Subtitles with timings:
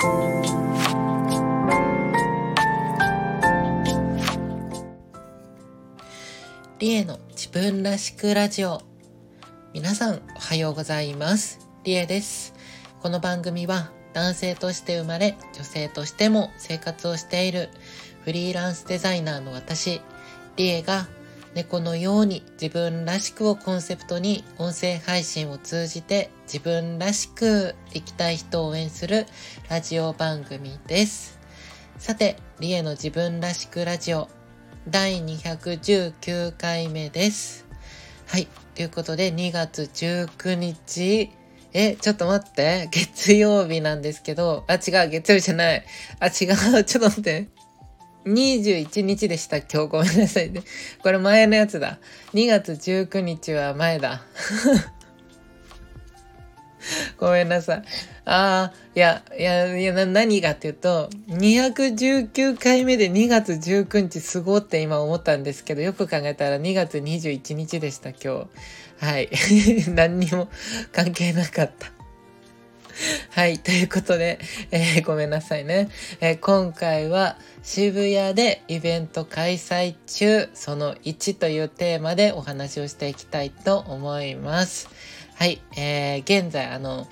[0.00, 0.06] リ
[6.94, 8.80] エの自分らしくラジオ。
[9.74, 11.68] 皆さんおはようございます。
[11.84, 12.54] リエです。
[13.02, 17.68] この番組は男性として生まれ女性としても生活をしている
[18.24, 20.00] フリーランスデザイナーの私
[20.56, 21.08] リエが
[21.54, 29.26] 猫のように自分らしくをコンセプトに音声配信を通じて自分らしく生きたい人を応援する
[29.68, 31.40] ラジオ番組です。
[31.98, 34.28] さて、リエの自分らしくラジオ
[34.88, 37.66] 第219回目です。
[38.26, 38.46] はい。
[38.74, 41.30] ということで2月19日
[41.72, 42.88] え、ちょっと待って。
[42.90, 45.84] 月曜日なんですけど、あ、違う、月曜日じゃない。
[46.18, 46.30] あ、違
[46.80, 47.48] う、ちょっと待って。
[48.24, 49.58] 21日でした。
[49.58, 50.62] 今日ごめんなさいね。
[51.02, 51.98] これ前のやつだ。
[52.34, 54.22] 2月19日は前だ。
[57.18, 57.82] ごめんなさい。
[58.24, 68.46] ああ、いや、いや、いや、何がっていうと、219回目で2月19日すごって今思ったんですけど、よく考えたら2月21日でした、今日。
[69.04, 69.28] はい。
[69.94, 70.48] 何にも
[70.92, 71.99] 関係なかった。
[73.30, 73.58] はい。
[73.58, 74.38] ということで、
[74.70, 75.88] えー、ごめんなさいね、
[76.20, 84.88] えー、今回は渋谷でイベント開催中、その1というテーマでお話をしていきたいと思います。
[85.34, 85.60] はい。
[85.76, 87.08] えー、現在、あの、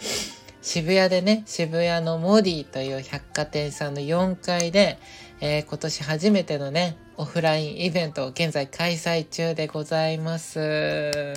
[0.60, 4.98] 渋谷でね、渋谷のモディという百貨店さんの4階で、
[5.40, 11.32] えー、今年初めてのね、オフラインイベントを現在開催中でございます。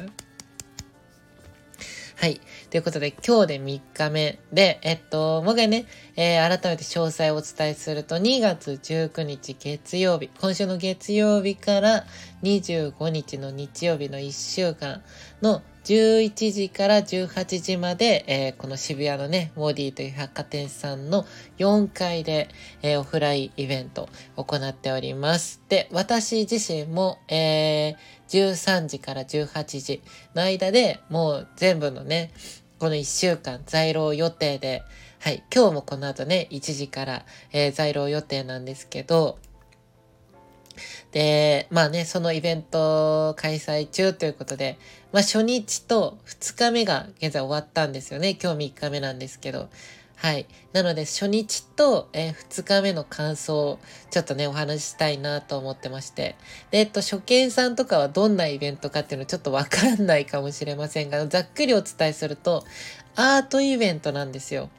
[2.22, 2.40] はい。
[2.70, 12.06] ということで、今日で3日目で、えっと、もう一回ね、えー、改めて詳細をお伝えすると、2月19日月曜日、今週の月曜日から
[12.44, 15.02] 25日の日曜日の1週間
[15.42, 21.26] の11時から18時まで、えー、この渋谷のね、モーディという百貨店さんの
[21.58, 22.50] 4階で、
[22.84, 25.60] えー、オフラインイベントを行っております。
[25.70, 30.02] で、私自身も、えー、13時から18時
[30.34, 32.32] の間でもう全部のね、
[32.80, 34.84] この1週間在労予定で、
[35.20, 39.38] はい、今日もこの後ね、1時から、えー、在労予定なんですけど、
[41.12, 44.80] で、まあね、そのイベント開催中ということで、
[45.12, 48.38] まあ初日と2日目が現在終わったんですよね。
[48.42, 49.70] 今日3日目なんですけど。
[50.22, 50.46] はい。
[50.72, 53.80] なので初日と、えー、2日目の感想を
[54.12, 56.36] ちょっとね、お話ししたいなと思ってまして。
[56.70, 62.64] で、えっと、初見さんとかはどんなイベントかっていうのちょっとわかんないかもしれませんが、ざっくりお伝えすると、
[63.16, 64.70] アートイベントなんですよ。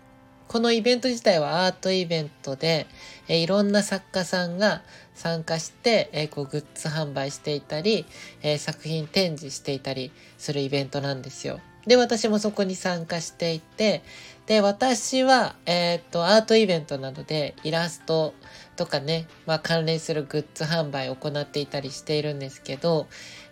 [0.47, 2.87] このイベント自体はアートイベントで、
[3.27, 4.83] えー、いろんな作家さんが
[5.17, 8.07] 参加して、えー、こうグッズ販売していたり、
[8.43, 11.59] え、作品展示していたりするイベントなんですよ。
[11.87, 14.03] で、私もそこに参加していて、
[14.47, 18.35] で、私は、えっ、と、アートイベントなどでイラスト
[18.77, 23.07] とかね、まあ関連するグッズ販売を行っていたりしているんですけど、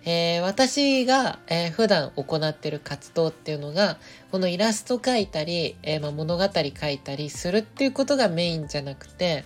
[0.05, 3.99] えー、私が、えー、普段行っている活動っていうのが、
[4.33, 9.45] このイラスト描いたり、えー、まあ、物語書いたりするっていうことがメインじゃなくて、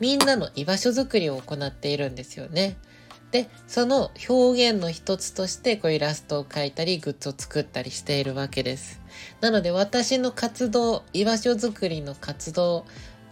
[0.00, 2.76] みんなの居場所づくりを行っているんですよね。
[3.30, 9.00] で、その表現の一つとしてこうイラストを描いたりグッズを作ったりしているわけです。
[9.40, 12.86] なので私の活動、居場所づくりの活動、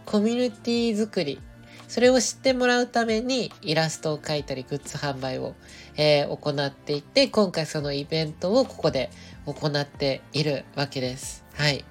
[0.05, 1.39] コミュニティづくり、
[1.87, 5.55] それを知ってもらうためにイラストを描いたりグッズ販売を、
[5.95, 9.09] えー、行っていて、今回そのイベントをここで
[9.45, 11.43] 行っているわけです。
[11.53, 11.83] はい。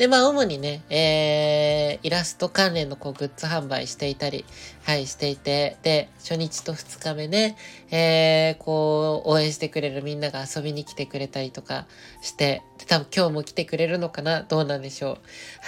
[0.00, 4.46] で、まあ、主にね、えー、イラスト関連のこうグッズ販売していたり、
[4.84, 7.54] はい、していて、で、初日と2日目ね、
[7.90, 11.86] えー、こう、応援してくれるみんなが遊びに来てくれたりとか
[12.22, 15.18] して、で多分今日も来てくれるのかなどうなんでしょう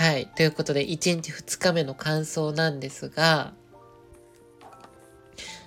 [0.03, 3.53] はい、ということで、1日2日目の感想なんですが、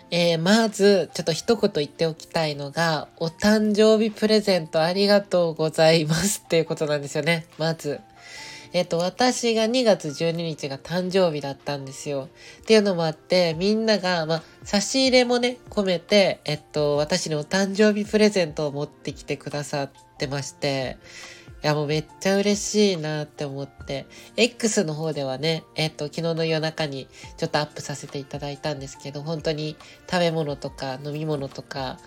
[0.09, 7.45] えー、まず、ちょっと一言言っておきたいのが、お誕生日プレゼントありがとうございますっていうことなんですよね。
[7.59, 8.01] まず。
[8.73, 12.29] えっと、私が2月12日が誕生日だったんですよ。
[12.61, 20.97] っていうのもあって、みんなが、まあ、差し入れもね、込めて、えっと、私にお誕生日プレゼントを持ってきてくださってまして、
[21.65, 24.05] いやもうめっちゃ嬉しいなって思って、
[24.37, 27.07] X の方ではね、えっと、昨日の夜中に
[27.37, 29.75] ちょっとアップさせていただいたんですけど、本当に
[30.07, 31.97] 食べ物とか飲み物とか、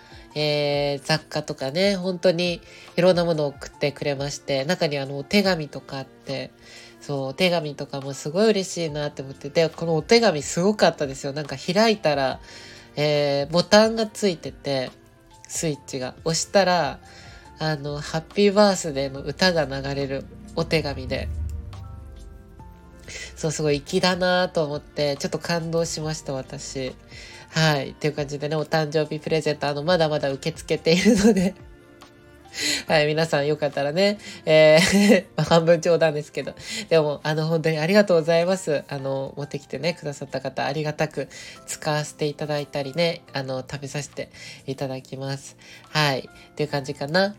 [0.41, 2.61] えー、雑貨とかね、本当に
[2.97, 6.53] いろんなものを送ってくれまして、中にあの、お手紙とかあって、
[7.01, 11.33] そう、お手紙とかもすごい嬉しいなって思って、で、このお手紙すごかったですよ。
[11.33, 12.39] なんか開いたら、
[12.95, 14.93] えー、ボタンがついてて、
[15.49, 16.15] スイッチが。
[16.25, 17.01] 押したら、
[17.59, 20.25] あの、ハッピーバースデーの歌が流れる
[20.55, 21.29] お手紙で。
[23.35, 26.95] そう、すごい粋だなと思って、ちょっと感動しました、私。
[27.51, 27.91] はい。
[27.91, 31.55] っていう感じでね、お誕生日プレゼント、あの、まだまだ受け付けているので
[32.87, 36.55] はい、皆さんよかったらね、えー 半分冗談ですけど、
[36.89, 38.85] でも、あの、本当にありがとうございます。
[38.89, 41.29] あの、持ってきてね、くださった方、ありがたく
[41.67, 44.31] 使わせていただいたりね、あの、食べさせて
[44.67, 45.57] いただきます。
[45.91, 47.37] はい、っていう感じかな。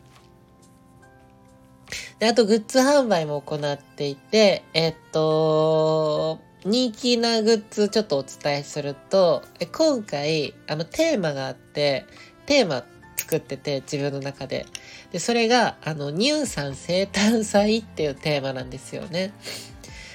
[2.19, 12.05] で、あと、グッズ販売も行っていて、えっと、人気なグッズちょっとお伝えすると、え今回、あの、テーマがあって、
[12.45, 12.83] テーマ
[13.15, 14.65] 作ってて、自分の中で。
[15.13, 19.33] で、それが、あの、乳酸生誕祭っていうテーマなんですよね。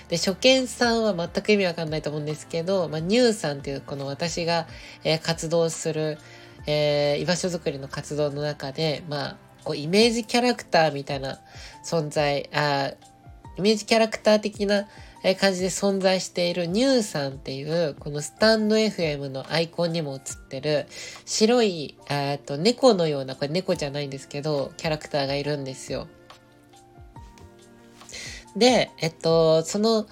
[0.09, 4.67] で、初見さんは全く意味わかんないと思うんですけど、まあ、乳酸っていうこの私が、
[5.03, 6.19] えー、活動する、
[6.67, 11.41] えー、居場所づくりの活動の中で、まあ、こう、イメージキャラクターみたいな
[11.83, 12.93] 存在、あ
[13.57, 14.89] イメージキャラクター的な
[15.35, 20.87] 感じで存在しているニューさんっていうこのスタンド FM のアイコンにも映ってる
[21.25, 26.09] 白いえと猫のようなこれ猫じゃないんですけどキャラクターがいるんですよ。
[28.57, 30.07] で、えっと、その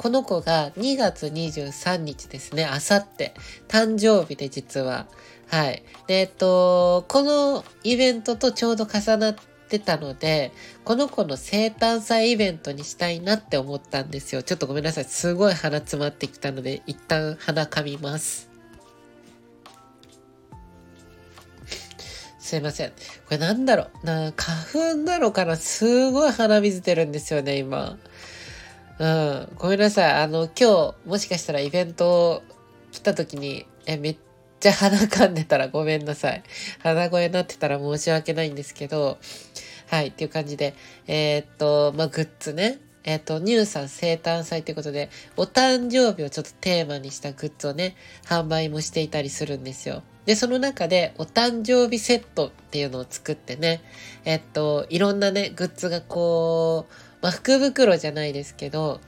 [0.00, 3.34] この子が2月23日ですね、あさって、
[3.68, 5.06] 誕生日で実は。
[5.46, 5.82] はい。
[6.06, 9.34] で、えっと、このイベントとちょうど重なっ
[9.70, 10.52] てたので、
[10.84, 14.42] この子の生誕祭イベントにしたいなって思ったんですよ。
[14.42, 15.04] ちょっとごめんなさい。
[15.04, 18.50] すごい鼻詰まってきたので、一旦鼻かみます。
[22.38, 22.90] すいません。
[22.90, 22.94] こ
[23.30, 27.96] れなんだろうな、花粉なのかなすごい鼻水出るんですよね、今。
[28.98, 29.48] うん。
[29.56, 30.12] ごめんなさい。
[30.14, 32.42] あの、今日、もしかしたらイベント
[32.90, 34.16] 来た時に、え、めっ
[34.60, 36.42] ちゃ鼻かんでたらごめんなさい。
[36.80, 39.18] 鼻声になってたら申し訳ないんですけど、
[39.88, 40.74] はい、っていう感じで、
[41.06, 42.78] えー、っと、まあ、グッズね。
[43.02, 45.08] えっ、と、ニューさん生誕祭ということで、
[45.38, 47.96] お誕生日をちょっとテーマにしたグッズをね、
[48.26, 50.02] 販売もしていたりするんですよ。
[50.26, 53.80] で、その中で、お誕生日セットっていうのを作ってね、
[54.26, 59.00] えっと、いろんなね、グッズがこう、まあ、福袋じゃないですけど、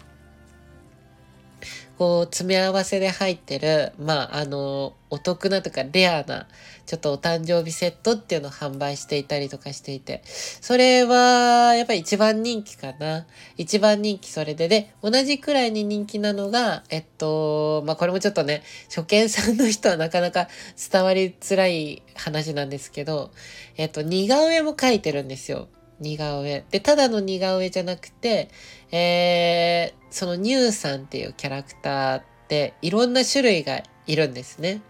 [2.03, 6.49] こう、詰め合わせで入ってる、まあ、あの、お得なとかレアな、
[6.85, 13.25] ちょっとお誕生日セットっていうのを販売していたりとかしていて、それは、やっぱり一番人気かな。
[13.57, 20.49] 一番人気それで、で、同じくらいに人気なのが、えっと、まあ、これもちょっとね、初見さんの人はなかなか
[20.91, 23.31] 伝わりづらい話なんですけど、
[23.77, 25.69] えっと、似顔絵も描いてるんですよ。
[26.03, 26.65] 似顔絵。
[26.71, 28.51] で、ただの似顔絵じゃなくて、
[28.91, 34.83] えー、そのニューさんっていうキャラクターっていろんな種類がいるんですね。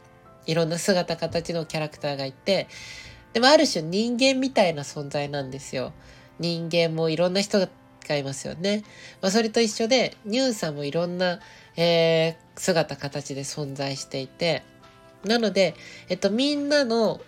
[0.46, 2.66] いろんな姿形のキャラクターがいて、
[3.32, 5.92] でもある種人間みたいな存在なんですよ。
[6.38, 7.68] 人間もいろんな人が
[8.16, 8.82] いますよね。
[9.20, 11.40] まあ、それと一緒で、ニューさんもいろんな、
[11.76, 14.62] えー、姿形で存在していて、
[15.24, 15.74] なので、
[16.08, 17.20] えっと、みんなの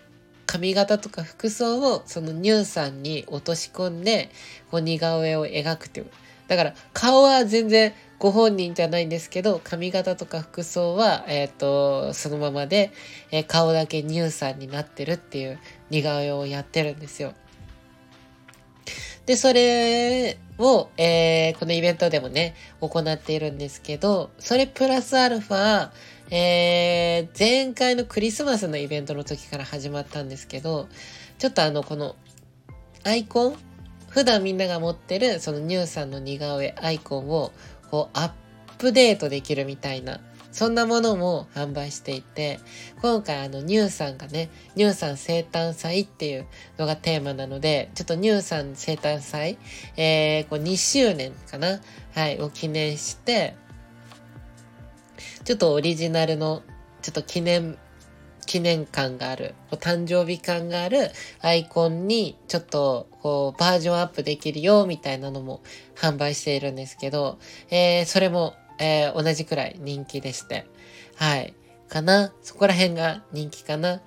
[0.54, 4.30] 髪型とか服装をそのニューさんに落とし込んで、
[4.70, 6.06] こう似顔絵を描くっていう。
[6.46, 12.92] だから顔は全然ご本人じゃないんですけど、髪型とか服装は、えっ、ー、と、そのままで、
[13.32, 15.58] えー、顔だけニューさんになってるっていう
[15.90, 17.32] 似顔絵をやってるんですよ。
[19.26, 25.90] で、それを、えー、このイベントでもね、行っているんですけど、それプラスアルファ、
[26.30, 30.88] えー、前回のクリスマスのイベントの時から始まったんですけど、
[31.38, 32.16] ちょっとあの、この、
[33.04, 33.56] アイコン
[34.08, 37.52] 普段みんなが持ってる、そのニューさんの似顔絵アイコンを、
[37.90, 38.30] こう、アッ
[38.78, 40.20] プデートできるみたいな、
[40.54, 42.60] そんなものも販売していて、
[43.02, 46.46] 今回あの、ニューさんがね、ニューさん生誕祭っていう
[46.78, 49.58] のがテーマなので、ちょっとニューさん生誕祭、
[49.96, 51.80] えー、こう2周年かな
[52.14, 53.56] はい、を記念して、
[55.44, 56.62] ちょっとオリジナルの、
[57.02, 57.76] ちょっと記念、
[58.46, 65.62] 記念感がある、お誕生日感があるアイコンに、ちょっと、こう、バージョンアップできるよ、みたいなのも
[65.96, 70.66] 販売しているんですけど、えー、それも、えー、同じくらい人気でして、
[71.16, 71.54] はい。
[71.88, 72.32] かな。
[72.42, 74.00] そこら辺が人気かな。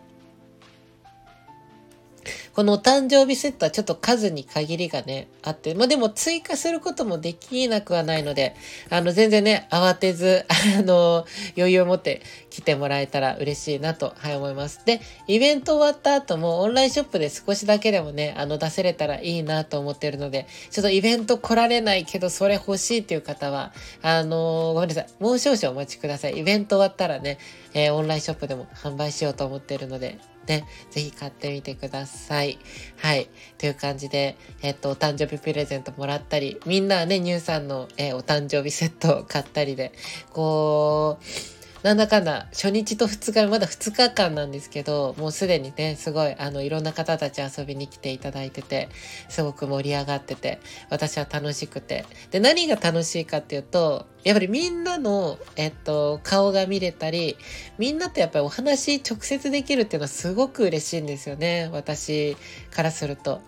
[2.57, 8.55] このお誕生日セットはちょっと数に限りがね、あって、まあ、でも追加することもできなくはないので、
[8.89, 10.43] あの、全然ね、慌てず、
[10.79, 14.81] あの、余裕を持って来てもらえたら嬉しいなと、はい、思います。
[14.85, 23.71] で、イベント終わった後もオンラインショップで少しだけでもね、あの、出せれたらいいなと思ってるので、ちょっとイベント来られないけど、それ欲しいっていう方は、
[24.01, 25.07] あの、ごめんなさい。
[25.19, 26.39] もう少々お待ちください。
[26.39, 27.37] イベント終わったらね、
[27.75, 32.57] えー、オンラインショップでも販売しようと思ってるので、ね、ぜひ買ってみてください。
[32.97, 33.29] はい。
[33.57, 39.91] という感じで、えっと、お誕生日プレゼントもらったり、みんなはね、ニューさんの、えー、お誕生日セットを買ったりで、
[40.31, 41.56] こう、
[41.87, 48.89] なんだかんだ初日と2日まだ2日間なんですけどもうすでにねすごいあのいろんな方たち遊びに来ていただいてて
[49.29, 57.37] すごく盛り上がってて私は楽しくてで何が楽しいかっていうとやっぱりみんなの、えっと、顔が見れたり
[57.77, 62.35] みんなとやっぱりお話直接できるっていうのはすごく嬉しいんですよね私
[62.69, 63.39] からすると。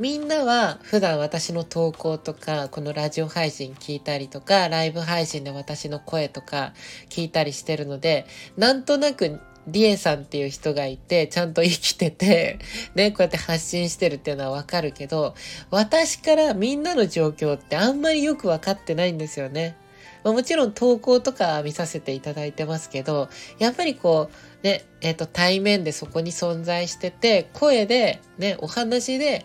[0.00, 6.72] みんなは普段私の投稿とか、このラジオ配信聞いたりとか、ライブ配信で私の声とか
[7.08, 12.58] 聞いたりしてるので、なんとなくリエさんっていう人がいて、ちゃんと生きてて、
[12.96, 15.36] ね、こうやって発信してるっていうのはわかるけど、
[15.70, 19.76] 私からみんなの状況ってあんまりよくわかってないんですよね。
[20.24, 24.30] まあ、もちろん投稿とか見させていただいてますけど、やっぱりこ
[24.62, 29.44] う、ね、えっ、ー、と、対面でそこに存在してて、声で、ね、お話で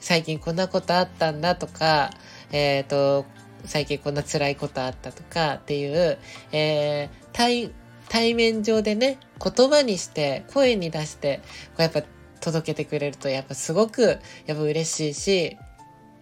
[0.00, 2.10] 最近こんなことあったんだとか、
[2.52, 3.26] えっ、ー、と、
[3.64, 6.18] 最近こんな辛いことあったとかっていう、
[6.52, 7.72] えー、対、
[8.08, 12.02] 対面上でね、言葉にして、声に出して、こうやっぱ
[12.40, 15.56] 届けてくれると、やっぱすごく、やっぱ嬉しいし、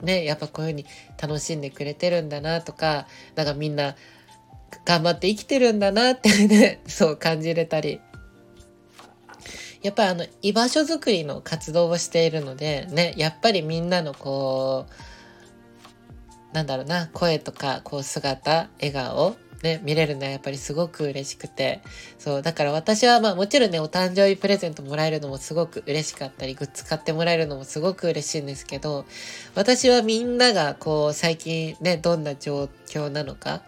[0.03, 0.87] ね、やっぱこういうふうに
[1.21, 3.97] 楽しんでくれてるんだなとか、なんかみんな
[4.85, 8.01] 頑張って生きてるんだなってね、そう感じれたり
[9.85, 14.87] やっぱりあの居場所づくりの活動をしているのでねやっぱりみんなのこ
[16.53, 21.81] うなんだろうな声とかこう姿笑顔ね、見れるのはやっぱりすごく嬉しくて。
[22.19, 29.07] そう、だから私はまあもちろんね、お誕生日プレゼントもらえるのもすごく嬉しかったり、グッズ買ってもらえるのもすごく嬉しいんですけど、
[29.55, 33.63] 私はみんながこう最近ね、どんな状況なのか、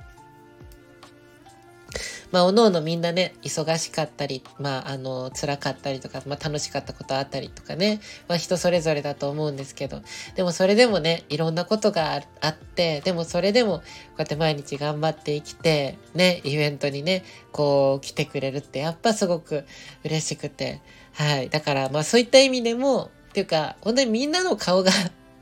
[2.33, 10.03] まあ、おのおのみんなね、忙しかったり、まあ、あの、辛かったりとか、まあ、楽しかったことあったりとかね、まあ、人それぞれだと思うんですけど、
[10.35, 13.83] でもそれでもね、いろんなことがあって、でもそれでも、こ
[14.19, 19.65] うやって毎日頑張って生きて、ね、イベントにね、こう、来てくれるって、やっぱすごく
[20.05, 20.81] 嬉しくて、
[21.13, 21.49] はい。
[21.49, 24.91] だから、まあ、そういった意味でも、っていうか、本当にみんなの顔が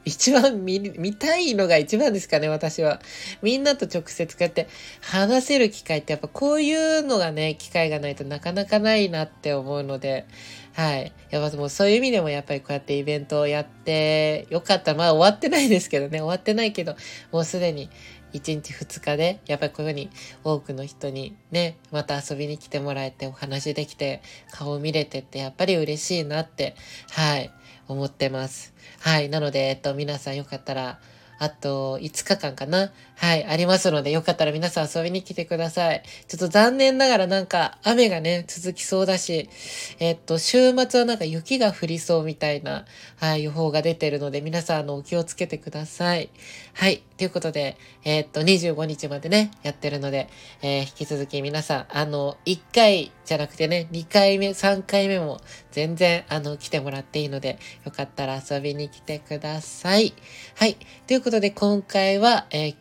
[0.04, 3.00] 一番見、見たいのが一番ですかね、私は。
[3.42, 4.68] みんなと直接こうやって
[5.00, 10.26] 話せる機会ってやっぱこういうのがね、機会がないとなかなかないなって思うので、
[10.74, 11.12] はい。
[11.30, 14.94] やっぱもうそういう意味でもやっぱりこうやってイベントをやってよかった。
[14.94, 16.96] まあ終わってないですけどね、終わってないけど、
[17.32, 17.88] もうすでに
[18.34, 20.10] 1日2日で、やっぱりこういうふうに
[20.42, 24.20] 多くの人にね、また遊びに来てもらえてお話できて、
[24.50, 26.74] 顔見れてってやっぱり嬉しいなって、
[27.12, 27.50] はい。
[27.88, 28.74] 思ってます。
[29.00, 29.28] はい。
[29.28, 31.00] なので、えっと、皆さんよかったら、
[31.38, 36.02] あと5日間かなはい、ありますので、よかったら皆さん遊びに来てください。
[36.28, 39.48] ちょっと残念ながらなんか雨がね、続きそうだし、
[39.98, 42.84] えっと、週末はなんか雪が降りそうみたいな、
[43.16, 46.30] はい、予報が出てるので、皆さん、あの、お気をつけてください。
[46.72, 50.28] はい、ということで、えっと、25日までね、やってるので、
[50.62, 55.40] えー、引き続き皆さん、あの、1回じゃなくてね、2回目、3回目も
[55.70, 60.12] 全然、あの、来てもらっていいので、よかったら遊びに来てください。
[60.56, 62.76] はい、ということで、今回は、えー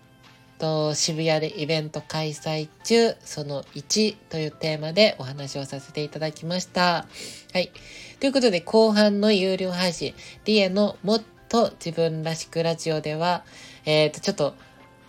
[0.57, 7.05] と、渋谷でイベント開催中、その1というテーマでお話をさせていただきました。
[7.53, 7.71] はい。
[8.19, 13.43] ということで、後半の有料配信、リエのもっと自分らしくラジオでは、
[13.85, 14.55] えっ、ー、と、ちょっと、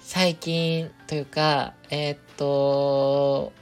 [0.00, 3.52] 最近というか、えっ、ー、と、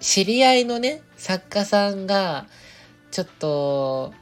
[0.00, 2.46] 知り合いのね、作家さんが、
[3.10, 4.12] ちょっと、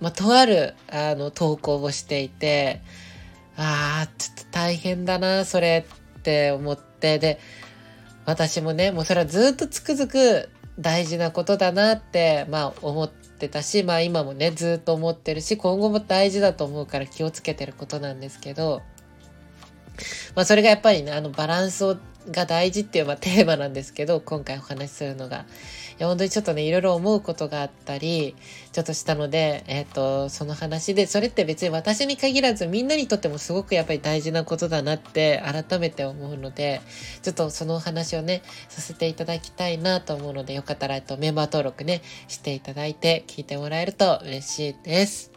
[0.00, 2.82] まあ、とある、あの、投稿をしていて、
[3.56, 5.86] ああ、ちょっと大変だな、それ
[6.18, 7.38] って思って、で、
[8.26, 18.82] 私もね、もうそれはずっとつくづく大事なことだなって、まあ思ってたし、まあ今もね、ずっと思ってるし、今後も大事だと思うから気をつけてることなんですけど、
[20.34, 21.96] まあそれがやっぱりね、あのバランスを
[22.30, 25.46] が大事っていう、まあ、テーマなんですけど、今回お話しするのが。
[25.98, 28.36] いや、本当にちょっとね、いろいろ思うことがあったり、
[28.72, 36.80] ちょっとしたので、えっ、ー、と、その話で、それって別に私に限らず、みんなにとってもすごくやっぱり大事なことだなって改めて思うので、
[37.22, 45.35] ちょっとそのお話をね、させていただきたいなと思うので、よかったら、えっと、メンバー登録ね、していただいて、聞いてもらえると嬉しいです。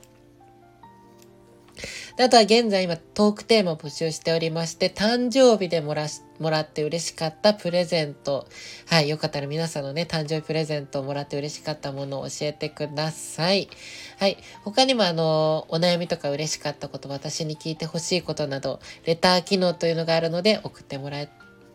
[2.17, 8.47] であとは現在今トークテーマを募集しておりまして、誕生日でもらし、もらって嬉しかったプレゼント。
[8.87, 13.69] はい、よかったら皆さんのね、誕生日プレゼントをもらって嬉しかったものを教えてください。
[14.17, 21.29] はい、他にもあの、お悩みとか嬉しかったこと、私に聞いてほしいことなど、レター機能というのがあるので送ってもらえ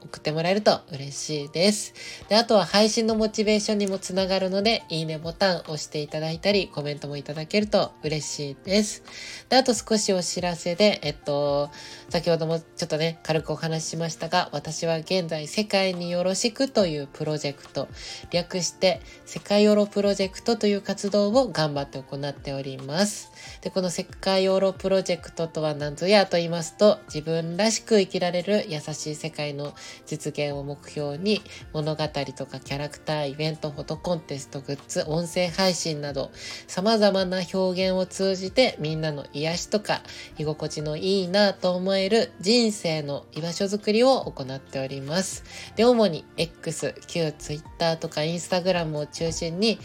[0.07, 1.95] 送ってもらえると嬉しいです。
[2.29, 9.03] で、あとは配信のモチベーションにもつながるので、いいねボタン押していただいたり、コメントもいただけると嬉しいです。
[9.49, 11.71] で、あと少しお知らせで、えっと、
[12.11, 17.89] 先ほどもちょっとね、軽くお話ししましたが、私は現在、世界によろしくというプロジェクト、
[18.31, 23.33] 略して、世界ヨロプロジェクトという活動を頑張って行っております。
[23.65, 29.73] で、この世界ヨロプロジェクトとは何ぞやと言いますと、自分らしく生きられる優しい世界の
[30.05, 31.41] 実現を目標に、
[31.73, 36.31] 物語とかキャラクター、イベント、フォトコンテスト、グッズ、音声配信など、
[36.67, 40.03] 様々な表現を通じてみんなの癒しとか
[40.37, 45.43] 居心地のいいなと思える人生の居場所づくりを行っております。
[45.75, 49.79] で、主に X、旧 Twitter とか Instagram を中心に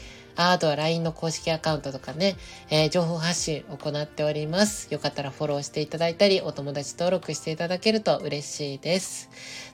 [0.48, 2.38] あとは LINE の公式アカウントとかね、
[2.70, 4.92] えー、情報発信行っております。
[4.92, 9.30] よかったらフォローしていただいたり、お友達登録していただけると嬉しいです。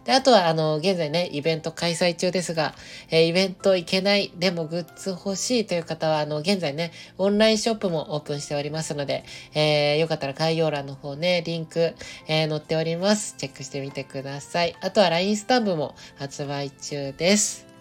[0.05, 2.73] で、あとは、あの、現在ね、イベント開催中ですが、
[3.09, 11.95] えー、イベント行けない、でもグッズ欲しいという方は、あの、現在ね、オンラインショップもオープンしておりますので、えー、よかったら概要欄の方ね、リンク、
[12.27, 13.35] えー、載っております。
[13.37, 14.75] チェックしてみてください。
[14.81, 17.74] あとは LINE スタンプも発売中です。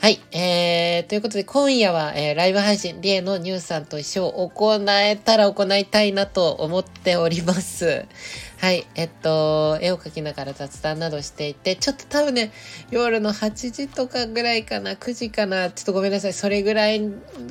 [0.00, 0.20] はい。
[0.30, 8.06] えー、ということで今夜は、えー、ライブ配信、リエのニューさんと一緒を行えたら行いたいなと思っております。
[8.58, 8.86] はい。
[8.94, 12.52] えっと、絵を描きながら雑談などしていて、ちょっと多分ね、
[12.92, 16.32] 夜の8時とかぐらいかな、9時かな、ちょっとごめんなさい。
[16.32, 17.02] それぐらい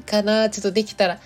[0.06, 1.20] かな、ちょっとできたら、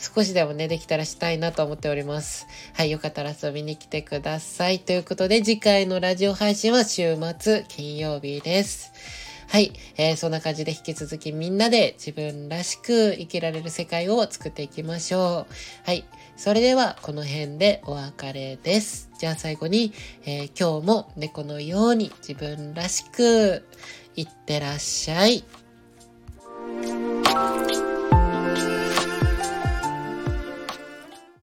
[0.00, 2.48] 少しでもね、できたらしたいなと思っております。
[2.72, 2.90] はい。
[2.90, 4.80] よかったら遊びに来てください。
[4.80, 8.90] ということで、次回のラジオ配信は週末金曜日です。
[9.48, 15.54] はい、えー、そんな感じで引き続きみんなで自分らしく生きられる世界を作っていきましょう。
[15.84, 16.04] はい、
[16.36, 19.10] それではこの辺でお別れです。
[19.18, 19.92] じゃあ最後に、
[20.24, 23.64] えー、今日も猫のように自分らしく
[24.16, 25.44] いってらっしゃい。